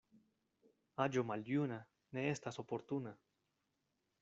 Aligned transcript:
Aĝo 1.05 1.23
maljuna 1.31 1.77
ne 2.19 2.25
estas 2.31 2.59
oportuna. 2.65 3.15